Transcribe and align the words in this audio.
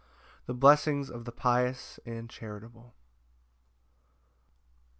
The 0.47 0.55
blessings 0.55 1.11
of 1.11 1.25
the 1.25 1.31
pious 1.31 1.99
and 2.07 2.27
charitable. 2.27 2.95